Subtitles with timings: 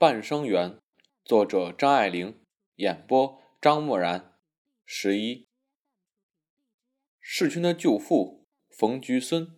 [0.00, 0.78] 半生缘，
[1.24, 2.38] 作者张爱玲，
[2.76, 4.32] 演播张默然。
[4.86, 5.48] 十一，
[7.18, 9.50] 世勋的舅父冯菊孙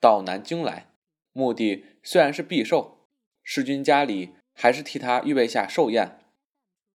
[0.00, 0.90] 到南京来，
[1.32, 3.06] 目的虽然是避寿，
[3.44, 6.18] 世君家里还是替他预备下寿宴，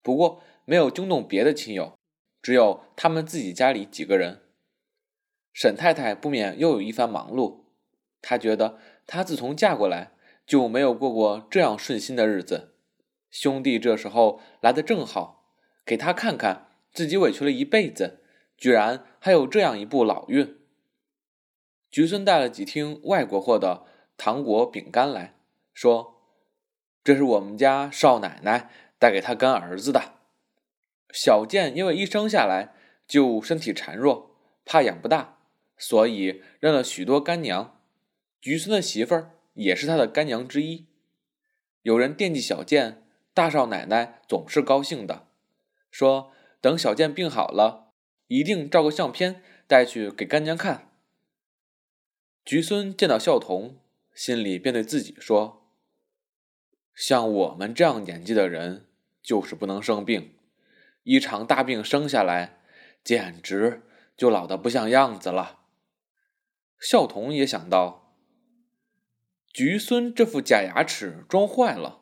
[0.01, 1.97] 不过没有惊动别的亲友，
[2.41, 4.41] 只有他们自己家里几个人。
[5.53, 7.61] 沈太太不免又有一番忙碌，
[8.21, 8.77] 她觉得
[9.07, 10.11] 她自从嫁过来
[10.45, 12.75] 就没有过过这样顺心的日子。
[13.31, 15.45] 兄弟这时候来的正好，
[15.85, 18.23] 给他看看自己委屈了一辈子，
[18.57, 20.57] 居然还有这样一步老运。
[21.91, 23.85] 菊孙带了几听外国货的
[24.17, 25.35] 糖果饼干来
[25.73, 26.21] 说
[27.03, 30.15] ：“这是我们家少奶奶带给他干儿子的。”
[31.13, 32.75] 小健因为一生下来
[33.07, 34.35] 就身体孱弱，
[34.65, 35.37] 怕养不大，
[35.77, 37.79] 所以认了许多干娘。
[38.41, 40.87] 菊孙的媳妇儿也是他的干娘之一。
[41.81, 43.05] 有人惦记小健。
[43.33, 45.27] 大少奶奶总是高兴的，
[45.89, 47.93] 说：“等小健病好了，
[48.27, 50.91] 一定照个相片带去给干娘看。”
[52.43, 53.79] 菊孙见到孝童，
[54.13, 55.71] 心里便对自己说
[56.95, 58.87] ：“像我们这样年纪的人，
[59.21, 60.35] 就是不能生病，
[61.03, 62.61] 一场大病生下来，
[63.03, 63.83] 简直
[64.17, 65.59] 就老得不像样子了。”
[66.81, 68.15] 孝童也想到，
[69.53, 71.98] 菊孙这副假牙齿装坏了，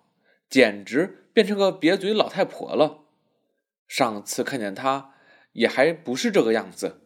[0.50, 1.24] 简直。
[1.38, 3.04] 变成个瘪嘴老太婆了。
[3.88, 5.14] 上次看见她，
[5.52, 7.04] 也还不是这个样子。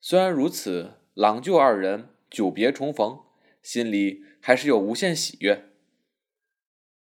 [0.00, 3.24] 虽然如此，郎舅二人久别重逢，
[3.60, 5.72] 心里还是有无限喜悦。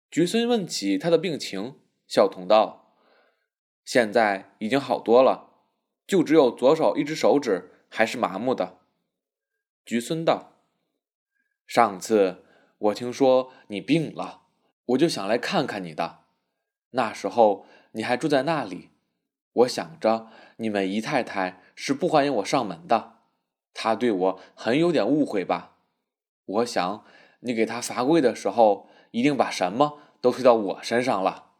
[0.09, 2.97] 菊孙问起他的病情，孝童道
[3.85, 5.65] ：“现在已经好多了，
[6.07, 8.79] 就只有左手一只手指还是麻木的。”
[9.85, 10.61] 菊孙道
[11.67, 12.44] ：“上次
[12.79, 14.43] 我听说你病了。”
[14.89, 16.25] 我就想来看看你的，
[16.91, 18.91] 那时候你还住在那里。
[19.53, 23.21] 我想着你们姨太太是不欢迎我上门的，
[23.73, 25.79] 她对我很有点误会吧？
[26.45, 27.07] 我想
[27.41, 31.53] 你给她罚跪的时候，一定把什么都推到我身上了。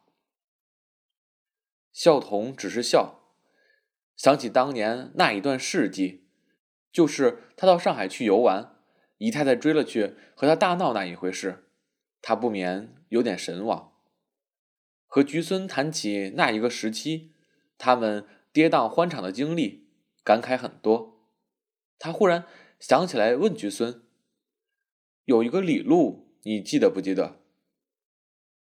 [1.91, 3.21] 孝童只是笑，
[4.15, 6.27] 想起当年那一段事迹，
[6.91, 8.74] 就是他到上海去游玩，
[9.17, 11.63] 姨太太追了去和他大闹那一回事。
[12.21, 13.93] 他不免有点神往，
[15.05, 17.33] 和菊孙谈起那一个时期，
[17.77, 19.87] 他们跌宕欢场的经历，
[20.23, 21.29] 感慨很多。
[21.99, 22.45] 他忽然
[22.79, 24.03] 想起来，问菊孙
[25.25, 27.41] ：“有一个李路，你记得不记得？”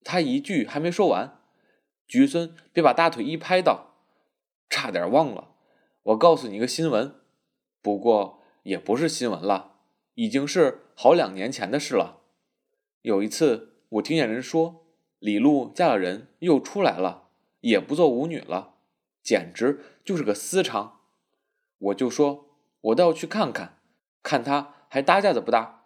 [0.06, 1.42] 他一句还没说完，
[2.08, 3.98] 菊孙便把大腿一拍道
[4.70, 5.56] ：“差点忘了，
[6.04, 7.16] 我告诉你一个新闻，
[7.82, 9.79] 不过也不是新闻了，
[10.20, 12.20] 已经是好两年前的事了。”
[13.04, 14.86] 有一次，我听见人说
[15.20, 17.30] 李露嫁了人，又出来了，
[17.62, 18.76] 也不做舞女了，
[19.24, 20.92] 简直就是个私娼。
[21.78, 22.50] 我就说，
[22.82, 23.82] 我倒要去看看，
[24.22, 25.86] 看她还搭架子不搭。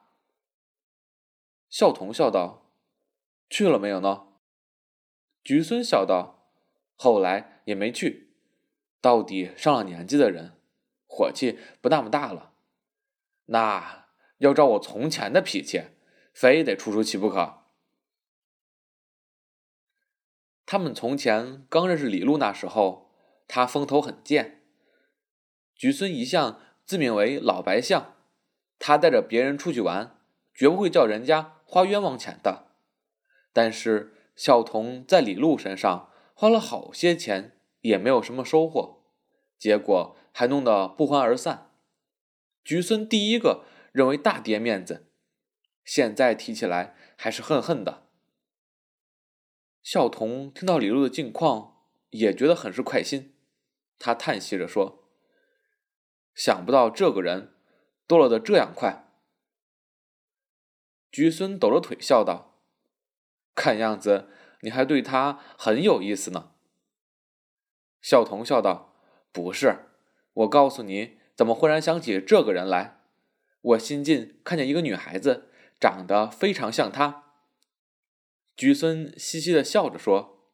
[1.70, 2.72] 孝童笑道
[3.48, 4.30] ：“去了没有呢？”
[5.46, 6.50] 菊孙笑道
[6.98, 8.34] ：“后来也没去。
[9.00, 10.54] 到底上了年纪的人，
[11.06, 12.54] 火气不那么大了。
[13.46, 14.03] 那
[14.44, 15.82] 要照我从前的脾气。”
[16.34, 17.60] 非得出出气不可。
[20.66, 23.12] 他们从前刚认识李路那时候，
[23.48, 24.64] 他风头很贱。
[25.76, 28.16] 菊孙一向自命为老白相，
[28.80, 30.18] 他带着别人出去玩，
[30.56, 32.72] 绝不会叫人家花冤枉钱的。
[33.54, 39.04] 但是小童在李路身上花了好些钱，也没有什么收获，
[39.60, 41.70] 结果还弄得不欢而散。
[42.64, 45.10] 菊孙第一个认为大跌面子。
[45.86, 48.10] 现在提起来还是恨恨的。
[49.82, 53.36] 孝童听到李路的近况，也觉得很是快心。
[54.00, 55.10] 他叹息着说
[56.36, 57.56] ：“想不到这个人
[58.08, 59.10] 堕落的这样快。”
[61.12, 62.62] 菊孙抖着腿笑道
[63.54, 64.30] ：“看样子
[64.62, 66.54] 你还对他很有意思呢。”
[68.02, 68.96] 孝童笑道
[69.32, 69.90] ：“不是，
[70.34, 73.03] 我告诉你，怎么忽然想起这个人来？
[73.64, 75.50] 我新近看见一个女孩子。”
[75.84, 77.26] 长得非常像她。
[78.56, 80.48] 菊孙嘻嘻的笑着说：“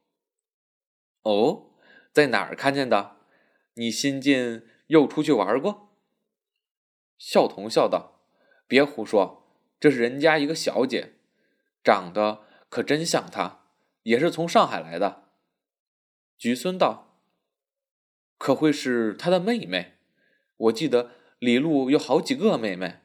[1.22, 1.70] 哦，
[2.12, 3.18] 在哪儿看见的？
[3.76, 5.94] 你新近又出去玩过？”
[7.20, 8.24] 孝童笑道
[8.66, 11.14] ：“别胡说，这是人家一个小姐，
[11.84, 13.66] 长得可真像她，
[14.02, 15.30] 也是从上海来的。”
[16.40, 17.20] 菊孙道
[18.40, 20.00] ：“可会是她的妹妹？
[20.58, 23.00] 我记得李露有好几个妹妹。”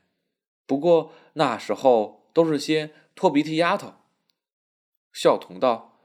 [0.67, 3.95] 不过那时候都是些拖鼻涕丫头。
[5.13, 6.01] 孝童道：“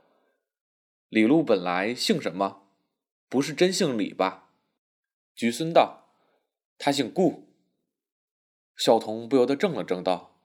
[1.09, 2.67] 李禄本来姓什么？
[3.27, 4.51] 不是真姓李吧？”
[5.33, 6.09] 菊孙道
[6.77, 7.47] ：“他姓顾。”
[8.75, 10.39] 孝童不由得怔了怔，道：“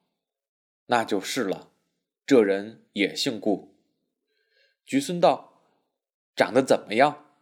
[0.87, 1.71] 那就是了，
[2.25, 3.77] 这人也姓顾。”
[4.87, 5.61] 菊孙道
[6.37, 7.33] ：“长得怎么样？”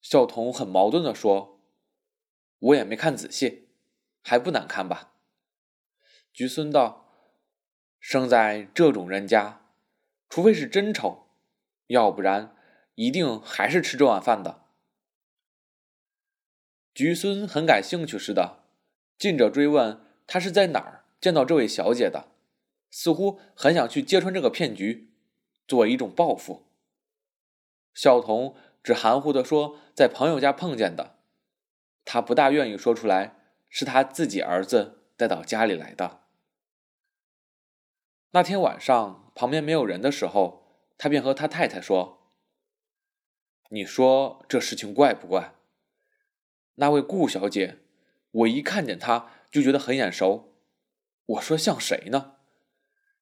[0.00, 1.57] 孝童很矛盾的说
[2.58, 3.68] ：“我也没看仔细，
[4.22, 5.14] 还不难看吧？”
[6.32, 7.08] 菊孙道
[7.98, 9.62] ：“生在这种人家。”
[10.30, 11.30] 除非是真丑，
[11.86, 12.54] 要不然
[12.96, 14.66] 一定还是吃这碗饭的。
[16.92, 18.64] 菊孙很感兴趣似的，
[19.16, 22.28] 近者追问他是在哪儿见到这位小姐的，
[22.90, 25.10] 似乎很想去揭穿这个骗局，
[25.66, 26.66] 作为一种报复。
[27.94, 31.17] 小童只含糊的说在朋友家碰见的，
[32.10, 33.36] 他不大愿意说出来
[33.68, 36.22] 是他自己儿子带到家里来的。
[38.30, 42.32] 那天晚上，旁边没有人的时候，他便和他太太说
[43.68, 45.52] ：“你说这事情怪不怪？
[46.76, 47.80] 那位顾小姐，
[48.30, 50.54] 我一看见她就觉得很眼熟。
[51.26, 52.36] 我说像谁呢？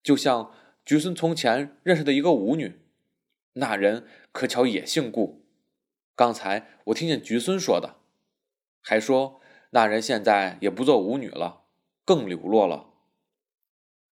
[0.00, 0.54] 就像
[0.84, 2.80] 菊孙从前认识的一个舞女，
[3.54, 5.44] 那人可巧也姓顾。
[6.14, 7.96] 刚才我听见菊孙说的，
[8.88, 9.40] 还说
[9.70, 11.64] 那人现在也不做舞女了，
[12.04, 12.94] 更流落了。”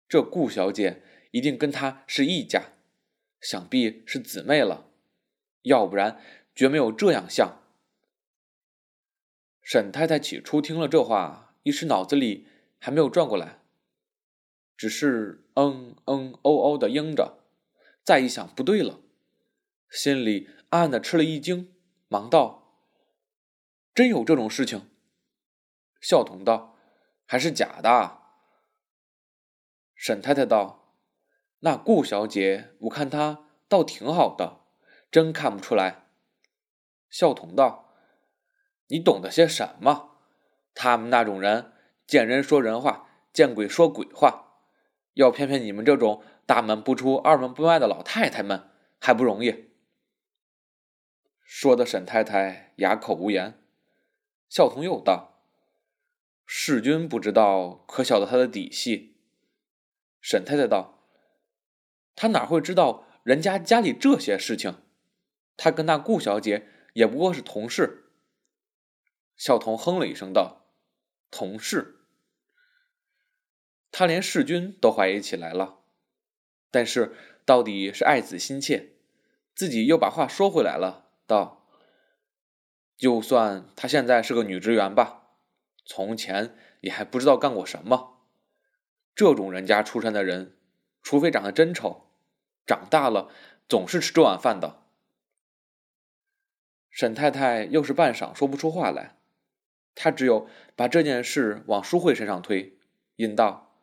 [0.08, 2.72] 这顾小姐一定跟他是一家，
[3.42, 4.88] 想必是姊妹了，
[5.64, 6.22] 要不然
[6.56, 7.58] 绝没有这样像。
[9.62, 12.48] 沈太太起初听了这话，一时脑子里
[12.80, 13.60] 还没有转过来，
[14.78, 17.40] 只是嗯嗯哦哦的应着。
[18.04, 19.02] 再一想，不对了，
[19.90, 21.72] 心里暗暗的吃了一惊，
[22.08, 22.61] 忙道
[23.94, 24.90] ：“真有这种事情？”
[26.02, 26.76] 孝童道
[27.26, 28.20] ：“还是假的。”
[29.96, 30.96] 沈太太道
[31.62, 34.62] ：“那顾小姐，我看她倒挺好的，
[35.12, 36.08] 真看不出来。”
[37.08, 37.94] 孝童道
[38.88, 40.18] ：“你懂得些什么？
[40.74, 41.74] 他们那种人，
[42.08, 44.56] 见人说人话，见鬼说鬼话，
[45.14, 49.70] 要骗骗你们这种大门不出二门不迈的老太太们，还不容易。”
[51.46, 53.61] 说的沈太太哑口无言。
[54.51, 55.45] 孝童又道
[56.45, 59.15] ：“世君不知道，可晓得他的底细？”
[60.19, 61.07] 沈太太道
[62.18, 64.75] ：“他哪会知道人家家里这些事情？
[65.56, 68.12] 他跟那顾小姐也不过是同事。”
[69.38, 70.65] 孝童哼了一声道
[71.31, 72.01] ：“同事。”
[73.89, 75.80] 他连世君都怀疑起来了。
[76.69, 77.15] 但是
[77.45, 78.98] 到底是爱子心切，
[79.56, 81.61] 自己又把话说回来了，道
[83.01, 85.24] ：“就算她现在是个女职员吧，
[85.88, 88.27] 从前也还不知道干过什么。”
[89.15, 90.56] 这种人家出身的人，
[91.01, 92.12] 除非长得真丑，
[92.68, 93.30] 长大了
[93.68, 94.83] 总是吃这碗饭的。
[96.92, 99.18] 沈太太又是半晌说不出话来，
[99.95, 102.77] 她只有把这件事往淑慧身上推，
[103.15, 103.75] 引道：“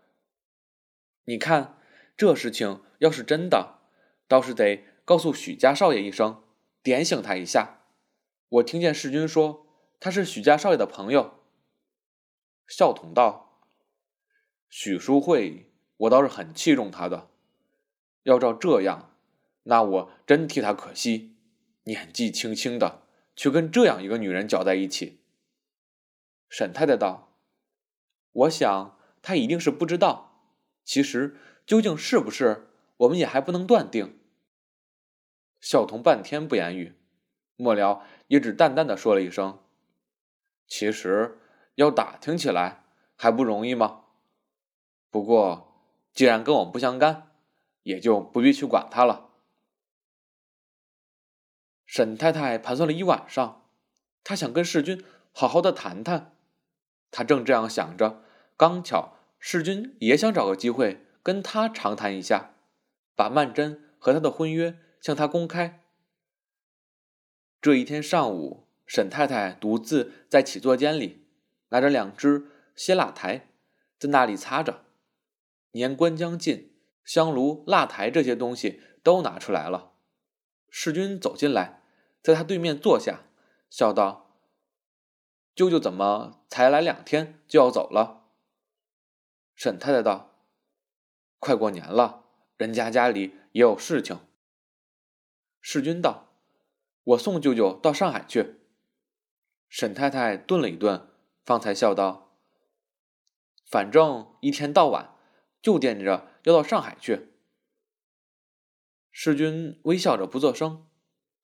[1.27, 1.77] 你看，
[2.17, 3.81] 这事情要是真的，
[4.29, 6.45] 倒是得告诉许家少爷一声，
[6.85, 7.78] 点醒他一下。
[8.49, 9.67] 我听见世君说
[10.01, 11.41] 他是许家少爷的朋友。”
[12.67, 13.63] 孝童道。
[14.71, 17.31] 许淑慧，我倒是很器重她的。
[18.25, 19.17] 要照这样，
[19.63, 21.37] 那我真替她可惜。
[21.85, 23.03] 年纪轻轻的，
[23.35, 25.21] 却跟这样一个女人搅在一起。
[26.51, 27.39] 沈太太道
[28.33, 30.53] ：“我想她一定是不知道。
[30.85, 32.69] 其实究竟是不是，
[32.99, 34.21] 我们也还不能断定。”
[35.63, 36.98] 孝童半天不言语，
[37.59, 39.59] 末了也只淡淡的说了一声
[40.69, 41.39] ：“其实
[41.75, 42.85] 要打听起来，
[43.17, 44.05] 还不容易吗？”
[45.11, 45.75] 不过，
[46.13, 47.33] 既然跟我们不相干，
[47.83, 49.31] 也就不必去管他了。
[51.85, 53.65] 沈太太盘算了一晚上，
[54.23, 56.37] 她想跟世君好好的谈谈。
[57.11, 58.23] 她正这样想着，
[58.57, 62.55] 刚巧世君也想找个机会跟她长谈一下，
[63.17, 65.83] 把曼桢和他的婚约向他公开。
[67.61, 71.27] 这一天上午，沈太太独自在起坐间里，
[71.71, 72.47] 拿着两只
[72.77, 73.49] 歇蜡台，
[73.99, 74.85] 在那里擦着。
[75.73, 76.73] 年关将近，
[77.05, 79.93] 香炉、蜡台这些东西都拿出来了。
[80.71, 81.83] 世君走进来，
[82.23, 83.25] 在他对面坐下，
[83.69, 84.37] 笑道
[85.55, 88.31] ：“舅舅怎么才来两天就要走了？”
[89.57, 90.45] 沈太太道
[91.41, 92.25] ：“快过年了，
[92.57, 94.21] 人家家里也有事情。”
[95.61, 96.28] 世君道
[97.09, 98.57] ：“我送舅舅到上海去。”
[99.69, 101.09] 沈太太顿了一顿，
[101.45, 102.37] 方才笑道
[103.69, 105.15] ：“反正一天到晚。”
[105.61, 107.33] 就惦记着要到上海去。
[109.11, 110.87] 世君微笑着不作声，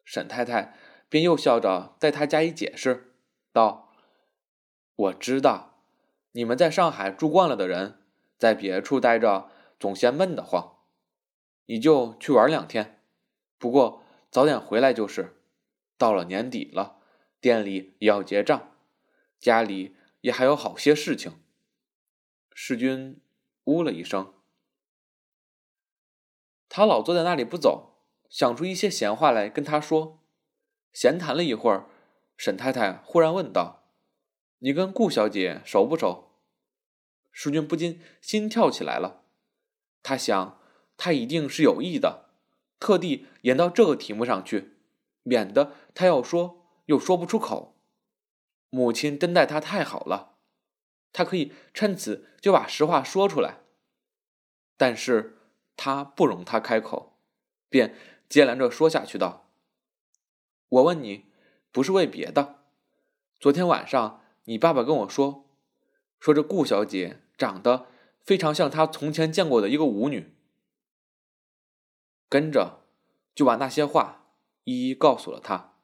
[0.05, 0.79] 沈太太
[1.09, 3.17] 便又笑着代他加以解释，
[3.53, 3.93] 道
[4.95, 5.81] ：“我知道，
[6.31, 8.05] 你们在上海住惯了的人，
[8.39, 10.77] 在别处待着总嫌闷得慌，
[11.67, 13.03] 你就去玩两天，
[13.59, 15.44] 不过早点回来就是。
[15.97, 16.99] 到了年底了，
[17.41, 18.77] 店里也要结账，
[19.39, 21.41] 家里也还有好些事情。”
[22.55, 23.21] 世君
[23.65, 24.33] 呜了一声。
[26.69, 27.99] 他老坐在那里不走，
[28.29, 30.21] 想出一些闲话来跟他说。
[30.93, 31.87] 闲谈了一会儿，
[32.37, 33.89] 沈太太忽然问道
[34.61, 36.31] ：“你跟顾小姐熟不熟？”
[37.33, 39.23] 世君不禁心跳起来了。
[40.05, 40.61] 他想，
[40.97, 42.31] 他一定是有意的，
[42.79, 44.74] 特地演到这个题目上去，
[45.25, 47.77] 免得他要说又说不出口。
[48.71, 50.37] 母亲真待他太好了，
[51.13, 53.59] 他可以趁此就把实话说出来。
[54.77, 55.33] 但是。
[55.77, 57.19] 他不容他开口，
[57.69, 57.97] 便
[58.29, 59.51] 接连着说下去道
[60.71, 61.25] ：“我问你，
[61.73, 62.61] 不是为别的。
[63.41, 65.51] 昨天晚上你爸爸跟我说，
[66.21, 67.89] 说这顾小姐长得
[68.23, 70.37] 非常像他从前见过的一个舞女。
[72.29, 72.85] 跟着
[73.35, 74.24] 就把那些话
[74.65, 75.79] 一一告诉了他，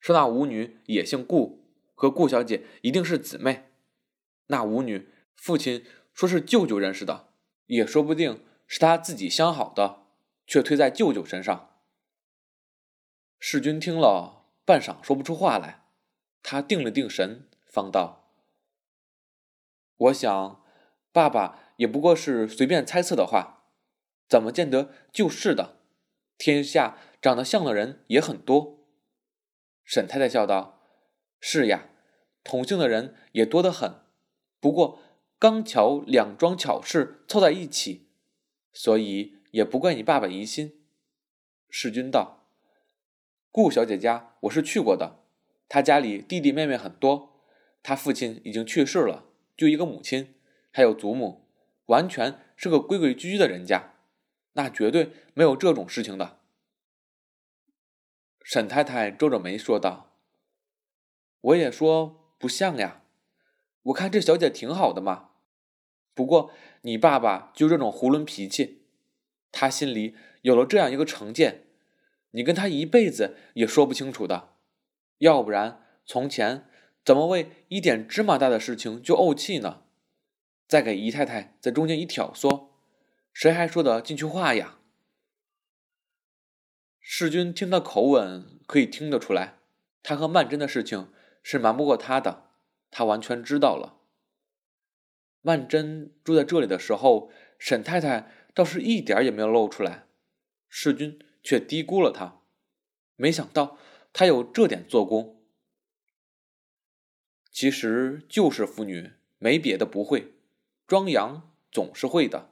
[0.00, 1.64] 说那舞女也姓顾，
[1.94, 3.70] 和顾小姐一定是姊妹。
[4.46, 7.28] 那舞女父亲说是舅舅认识的，
[7.66, 10.02] 也说不定。”是他自己相好的，
[10.46, 11.70] 却推在舅舅身上。
[13.38, 15.86] 世君听了半晌，说不出话来。
[16.42, 18.30] 他定了定神，方道
[19.96, 20.62] ：“我想，
[21.12, 23.64] 爸爸也不过是随便猜测的话，
[24.28, 25.80] 怎么见得就是的？
[26.36, 28.78] 天下长得像的人也很多。”
[29.84, 30.80] 沈太太笑道
[31.40, 31.88] ：“是呀，
[32.44, 34.02] 同姓的人也多得很。
[34.60, 35.00] 不过
[35.38, 38.06] 刚巧两桩巧事凑在一起。”
[38.70, 40.84] 所以也不怪你爸爸疑心。
[41.68, 42.46] 世君道
[43.50, 45.24] ：“顾小姐家我是去过的，
[45.68, 47.42] 她家里弟弟妹妹很多，
[47.82, 49.24] 她父亲已经去世了，
[49.56, 50.34] 就一个母亲，
[50.70, 51.48] 还有祖母，
[51.86, 53.94] 完全是个规规矩矩的人家，
[54.52, 56.37] 那绝对没有这种事情的。”
[58.48, 60.16] 沈太太皱着眉说道
[61.38, 63.02] ：“我也说不像呀，
[63.82, 65.32] 我看这小姐挺好的嘛。”
[66.16, 66.50] 不过，
[66.80, 68.86] 你爸爸就这种囫囵脾气，
[69.52, 71.66] 他心里有了这样一个成见，
[72.30, 74.54] 你跟他一辈子也说不清楚的。
[75.18, 76.70] 要不然，从前
[77.04, 79.82] 怎么为一点芝麻大的事情就怄气呢？
[80.66, 82.68] 再给姨太太在中间一挑唆，
[83.34, 84.77] 谁还说得进去话呀？
[87.10, 89.56] 世君听他口吻，可以听得出来，
[90.02, 91.10] 他和曼桢的事情
[91.42, 92.50] 是瞒不过他的，
[92.90, 93.96] 他完全知道了。
[95.40, 100.04] 曼桢住在这里的时候，沈太太倒是一点也没有露出来，
[100.68, 102.42] 世君却低估了她。
[103.16, 103.78] 没想到
[104.12, 105.42] 她有这点做工。
[107.50, 110.34] 其实就是妇女没别的不会，
[110.86, 112.50] 装洋总是会的，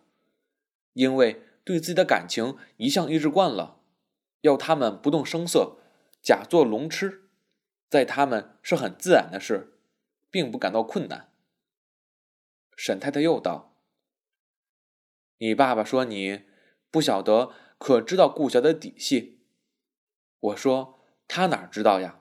[0.95, 3.76] 因为对自己的感情一向抑制惯了，
[4.41, 5.79] 要他们不动声色，
[6.23, 7.29] 假作聋痴，
[7.89, 9.79] 在他们是很自然的事，
[10.31, 11.33] 并不感到困难。
[12.77, 13.77] 沈太太又道
[15.39, 16.45] ：“你爸爸说你
[16.91, 19.41] 不晓得，可知道顾小姐的底细？”
[20.39, 22.21] 我说：“他哪知道呀？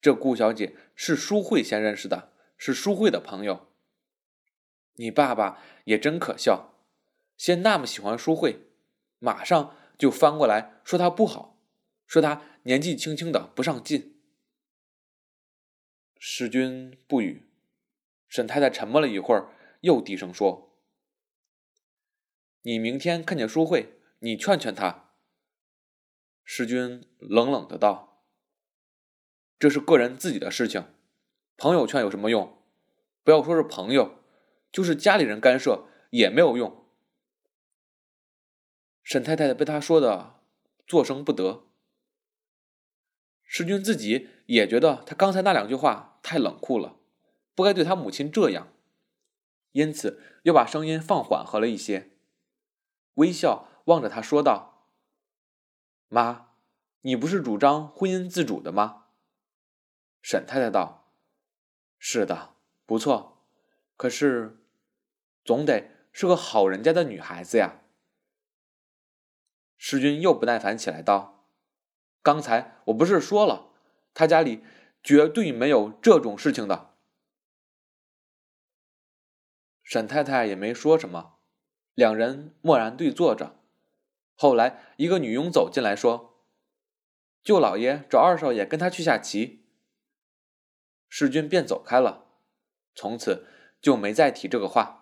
[0.00, 3.68] 这顾小姐是淑慧先认识的，是淑慧的朋友。
[4.94, 6.74] 你爸爸也真可笑，
[7.36, 8.66] 先那么喜欢淑慧，
[9.18, 11.60] 马上就翻过来说他不好，
[12.08, 14.20] 说他年纪轻轻的不上进。”
[16.18, 17.48] 世君不语，
[18.26, 19.54] 沈太太沉默了一会儿。
[19.82, 20.76] 又低声说
[22.62, 25.12] ：“你明天看见淑慧，你劝劝她。”
[26.42, 28.24] 师君冷冷的道
[29.56, 30.84] ：“这是个人自己的事情，
[31.56, 32.60] 朋友劝有什么用？
[33.22, 34.18] 不要说是朋友，
[34.72, 36.76] 就是家里人干涉也没有用。”
[39.02, 40.40] 沈太太被他说的
[40.86, 41.66] 作声不得。
[43.44, 46.96] 世君自己也觉得他刚才那两句话太冷酷了，
[47.54, 48.72] 不该对他母亲这样。
[49.72, 52.10] 因此，又把声音放缓和了一些，
[53.14, 54.88] 微笑望着他说道
[56.08, 56.50] ：“妈，
[57.00, 59.06] 你不是主张婚姻自主的吗？”
[60.22, 61.12] 沈太太道
[61.98, 62.54] ：“是的，
[62.86, 63.46] 不错。
[63.96, 64.64] 可是，
[65.44, 67.80] 总得是个好人家的女孩子呀。”
[69.92, 71.44] 师君又不耐烦起来道
[72.24, 73.68] ：“刚才我不是说了，
[74.14, 74.64] 他家里
[75.02, 76.94] 绝对没有这种事情的。”
[79.84, 81.34] 沈太太也没说什么，
[81.92, 83.60] 两人默然对坐着。
[84.34, 86.42] 后来，一个女佣走进来说
[87.44, 89.66] ：“舅老爷找二少爷跟他去下棋。”
[91.10, 92.28] 世君便走开了，
[92.94, 93.46] 从此
[93.82, 95.01] 就没再提这个话。